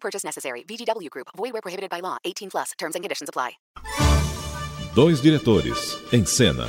[0.00, 0.64] Purchase necessary.
[0.64, 1.28] VGW Group.
[1.36, 2.16] Void where prohibited by law.
[2.24, 2.72] 18 plus.
[2.78, 3.58] Terms and conditions apply.
[4.94, 6.66] Dois diretores em cena.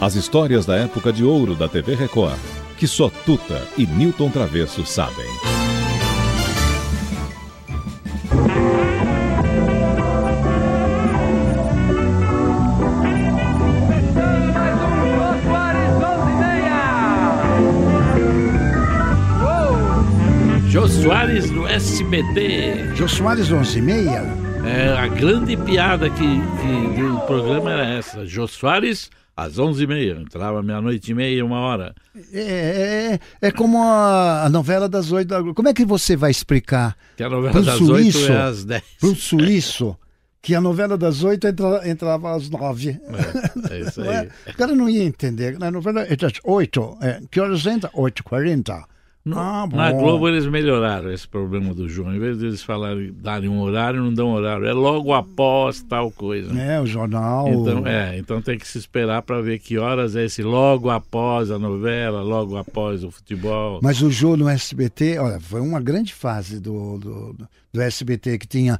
[0.00, 2.38] As histórias da época de ouro da TV Record,
[2.78, 5.49] que só Tuta e Newton Travesso sabem.
[21.02, 22.94] Soares no SBT.
[22.94, 24.22] Jô Soares 11 e meia.
[24.66, 28.26] É, a grande piada que, que do programa era essa.
[28.26, 30.20] Jô Soares às 11h30.
[30.20, 31.94] Entrava meia-noite e meia, uma hora.
[32.30, 35.42] É, é, é como a, a novela das oito da.
[35.54, 38.64] Como é que você vai explicar Que a novela pro das suíço, 8 é às
[38.64, 38.82] 10.
[39.00, 39.96] pro suíço
[40.42, 43.00] que a novela das oito entra, entrava às nove?
[43.70, 44.18] É, é isso é?
[44.18, 44.28] aí.
[44.48, 45.58] O cara não ia entender.
[45.58, 46.98] Na novela é das oito.
[47.00, 47.90] É, que horas entra?
[49.26, 49.36] 8h40.
[49.36, 49.66] Ah.
[49.70, 52.14] Na Globo eles melhoraram esse problema do João.
[52.14, 54.66] Em vez de eles falarem, darem um horário, não dão horário.
[54.66, 56.58] É logo após tal coisa.
[56.58, 57.48] É, o jornal.
[57.48, 61.50] Então, é, então tem que se esperar para ver que horas é esse logo após
[61.50, 63.80] a novela, logo após o futebol.
[63.82, 67.36] Mas o Jô no SBT, olha, foi uma grande fase do, do,
[67.72, 68.78] do SBT que tinha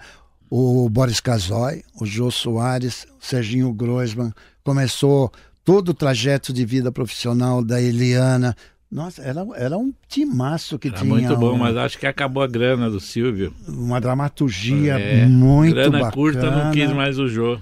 [0.48, 4.32] o Boris Casoy, o Jô Soares, o Serginho Groisman.
[4.64, 5.30] Começou
[5.64, 8.56] todo o trajeto de vida profissional da Eliana.
[8.91, 12.42] Nossa, era, era um timaço que Era tinha muito bom, um- mas acho que acabou
[12.42, 13.55] a grana do Silvio.
[13.69, 16.12] uma dramaturgia É, muito grana bacana.
[16.12, 17.58] curta não quis mais o Jô.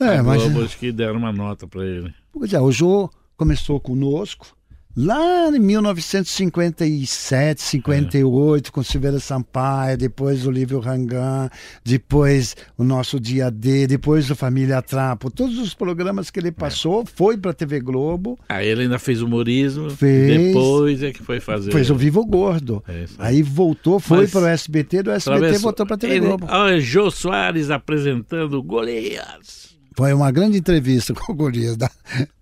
[0.00, 2.12] É, a mas Globo acho que deram uma nota para ele.
[2.32, 4.56] Pois é, o Jô começou conosco
[4.96, 11.48] lá em 1957, 58, com Silveira Sampaio, depois o Lívio Rangan,
[11.84, 15.30] depois o nosso Dia D, depois o Família Trapo.
[15.30, 19.20] Todos os programas que ele passou foi para a TV Globo, Aí ele ainda fez
[19.22, 20.54] humorismo, Fez.
[20.54, 21.72] depois é que foi fazer.
[21.72, 22.82] fez o Vivo Gordo.
[22.88, 23.42] É aí.
[23.42, 26.46] Voltou, foi para o SBT, do SBT voltou para a TV ele- Globo.
[26.48, 29.73] Olha, Jô Soares apresentando Golias.
[29.96, 31.76] Foi uma grande entrevista com o Golias.
[31.76, 31.90] Dá-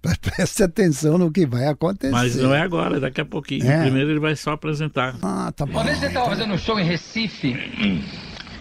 [0.20, 2.10] Preste atenção no que vai acontecer.
[2.12, 3.70] Mas não é agora, daqui a pouquinho.
[3.70, 3.82] É.
[3.82, 5.14] Primeiro ele vai só apresentar.
[5.22, 5.72] Ah, tá bom.
[5.72, 7.54] Uma vez você estava fazendo um show em Recife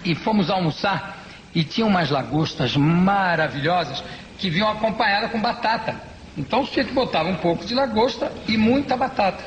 [0.04, 1.26] e fomos almoçar
[1.56, 4.04] e tinha umas lagostas maravilhosas
[4.38, 5.96] que vinham acompanhadas com batata.
[6.38, 9.44] Então o sujeito botava um pouco de lagosta e muita batata.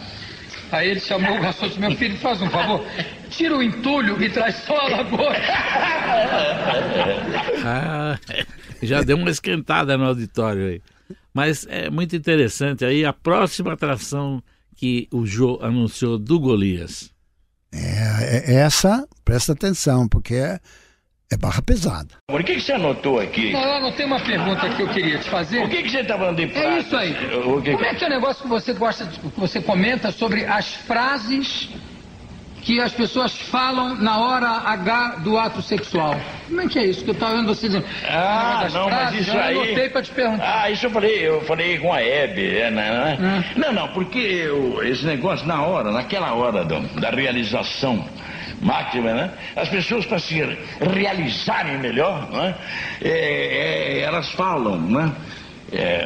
[0.72, 2.84] Aí ele chamou o garçom e disse, meu filho, faz um favor,
[3.30, 5.42] tira o entulho e traz só a lagosta.
[7.66, 8.18] Ah,
[8.82, 10.82] já deu uma esquentada no auditório aí.
[11.32, 14.42] Mas é muito interessante aí a próxima atração
[14.76, 17.10] que o Jô anunciou do Golias.
[17.72, 20.36] É, é- essa, presta atenção, porque
[21.30, 22.08] é, é barra pesada.
[22.30, 23.52] O que, que você anotou aqui?
[23.52, 25.64] Não, eu anotei uma pergunta que eu queria te fazer.
[25.64, 26.86] O que, que você está falando de É pratos?
[26.86, 27.12] isso aí.
[27.46, 30.10] O que Como é que é o negócio que você gosta, de- que você comenta
[30.10, 31.68] sobre as frases
[32.62, 36.18] que as pessoas falam na hora H do ato sexual?
[36.48, 37.84] Como é que é isso que eu estava vendo você dizendo?
[38.08, 39.54] Ah, não, mas frases, isso eu aí.
[39.54, 40.62] anotei para te perguntar.
[40.62, 43.16] Ah, isso eu falei, eu falei com a Hebe, é, né?
[43.20, 43.44] né?
[43.56, 48.02] Não, não, porque eu- esse negócio na hora, naquela hora do- da realização
[48.64, 49.30] máxima, né?
[49.54, 50.42] As pessoas para se
[50.92, 52.54] realizarem melhor, né?
[53.02, 55.12] É, é, elas falam, né?
[55.72, 56.04] É,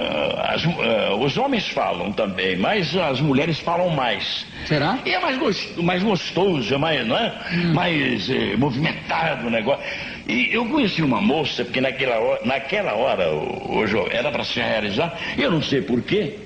[0.54, 4.46] as- é, os homens falam também, mas as mulheres falam mais.
[4.66, 4.98] Será?
[5.04, 7.32] E é mais, gos- mais gostoso, é mais, não é?
[7.74, 9.84] mais eh, movimentado o negócio.
[10.26, 14.58] E eu conheci uma moça, porque naquela hora, naquela hora o, o era para se
[14.60, 16.38] realizar, eu não sei porquê.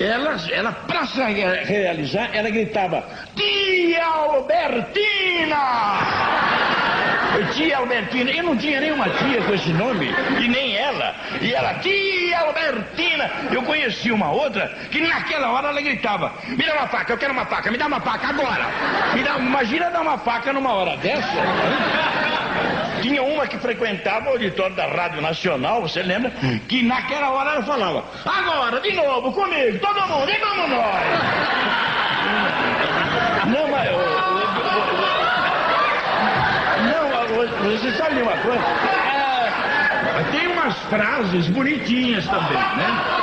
[0.00, 3.04] Ela, ela para se re- realizar, ela gritava:
[3.36, 5.56] Tia Albertina!
[7.54, 10.06] Tia Albertina, eu não tinha nenhuma tia com esse nome,
[10.40, 11.14] e nem ela.
[11.40, 13.30] E ela, tia Albertina.
[13.50, 17.32] Eu conheci uma outra que naquela hora ela gritava: Me dá uma faca, eu quero
[17.32, 18.66] uma faca, me dá uma faca agora.
[19.14, 21.28] Me dá, imagina dar uma faca numa hora dessa.
[23.02, 26.32] Tinha uma que frequentava o auditório da Rádio Nacional, você lembra?
[26.68, 31.02] Que naquela hora ela falava: Agora, de novo, comigo, todo mundo, e vamos nós.
[33.46, 33.90] Não, mas.
[33.90, 34.02] ô, ô, ô,
[36.86, 38.62] não, você sabe de uma coisa?
[38.62, 43.22] É, tem umas frases bonitinhas também, né?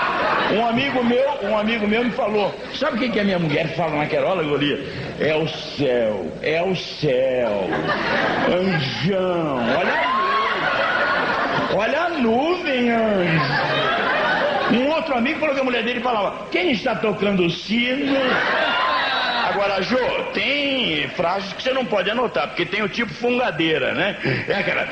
[0.52, 3.75] Um amigo meu, um amigo meu me falou, sabe o que, que a minha mulher
[3.75, 4.80] fala naquela hora, Golias?
[5.19, 7.68] É o céu, é o céu.
[8.48, 10.10] Anjão, olha a
[11.69, 11.75] nuvem.
[11.75, 13.69] Olha a nuvem, anjo.
[14.71, 18.16] Um outro amigo falou que a mulher dele falava: Quem está tocando o sino?
[19.50, 19.98] Agora, Jô,
[20.33, 24.15] tem frases que você não pode anotar, porque tem o tipo fungadeira, né?
[24.48, 24.88] É aquela.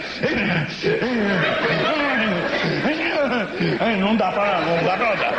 [4.00, 5.34] Não dá pra, não dá pra anotar.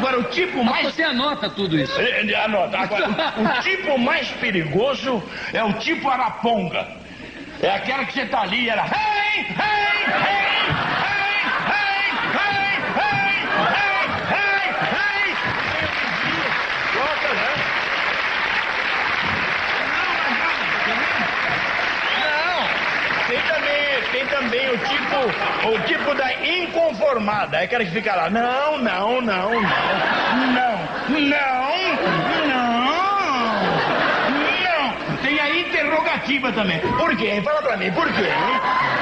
[0.00, 0.94] Agora, o tipo mais.
[0.94, 2.00] Você anota tudo isso.
[2.00, 2.78] É, é, Anota.
[2.78, 6.88] Agora, o, tipo mais perigoso é o tipo araponga.
[7.60, 8.86] É aquela que você tá ali e ela.
[8.86, 10.56] Hey, hey, hey, hey,
[11.66, 11.90] hey,
[12.46, 14.00] hey, hey,
[14.32, 15.34] hey, hey.
[16.96, 17.50] Nota, né?
[22.24, 22.64] Não,
[24.12, 25.16] tem também, o tipo,
[25.68, 29.60] o tipo da inconformada, é aquela que fica lá, não, não, não, não,
[30.40, 30.78] não,
[31.20, 31.76] não,
[32.48, 32.90] não.
[35.22, 36.80] Tem a interrogativa também.
[36.80, 37.42] Por quê?
[37.44, 38.30] Fala pra mim, por quê?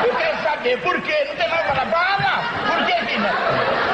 [0.05, 1.15] Eu quero saber por quê.
[1.29, 1.87] Não tem nada pra falar?
[1.87, 2.43] Fala!
[2.67, 2.95] Por quê?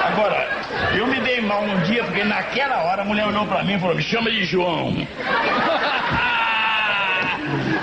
[0.07, 0.49] Agora,
[0.97, 3.79] eu me dei mal num dia porque naquela hora a mulher olhou pra mim e
[3.79, 5.07] falou: me chama de João.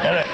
[0.03, 0.25] Ela,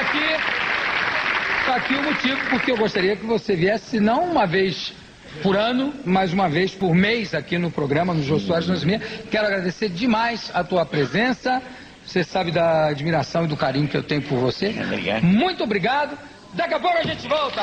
[0.11, 4.93] aqui, tá aqui o motivo porque eu gostaria que você viesse não uma vez
[5.41, 9.01] por ano, mas uma vez por mês aqui no programa, no Jô Soares Nas Minhas.
[9.29, 11.61] Quero agradecer demais a tua presença.
[12.05, 14.75] Você sabe da admiração e do carinho que eu tenho por você.
[14.85, 15.23] Obrigado.
[15.23, 16.17] Muito obrigado.
[16.53, 17.61] Daqui a pouco a gente volta.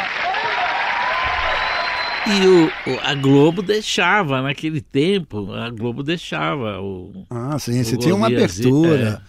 [2.27, 6.81] E o, o- a Globo deixava, naquele tempo, a Globo deixava.
[6.81, 9.21] O, Ah, sim, você tinha uma abertura.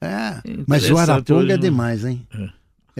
[0.00, 2.26] É, mas o Araponga é não- demais, hein?
[2.34, 2.48] É,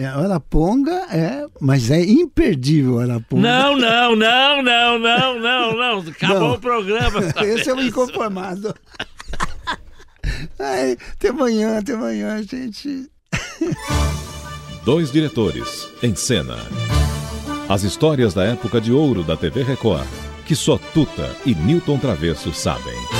[0.03, 3.41] o Araponga é, mas é imperdível o Araponga.
[3.41, 5.99] Não, não, não, não, não, não, não.
[5.99, 6.53] Acabou Não.
[6.53, 7.19] o programa.
[7.43, 8.73] Esse é o inconformado.
[10.59, 13.09] Ai, até amanhã, até amanhã, gente.
[14.85, 16.57] Dois diretores em cena.
[17.67, 20.07] As histórias da época de ouro da TV Record,
[20.45, 23.18] que só Tuta e Newton Travesso sabem.